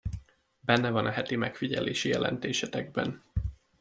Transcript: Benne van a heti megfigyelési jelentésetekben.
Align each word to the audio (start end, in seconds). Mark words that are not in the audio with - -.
Benne 0.59 0.89
van 0.89 1.05
a 1.05 1.11
heti 1.11 1.35
megfigyelési 1.35 2.09
jelentésetekben. 2.09 3.21